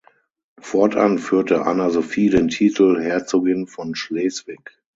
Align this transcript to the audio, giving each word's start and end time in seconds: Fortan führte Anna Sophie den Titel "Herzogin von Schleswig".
Fortan 0.59 1.19
führte 1.19 1.61
Anna 1.67 1.91
Sophie 1.91 2.31
den 2.31 2.47
Titel 2.47 2.99
"Herzogin 2.99 3.67
von 3.67 3.93
Schleswig". 3.93 4.81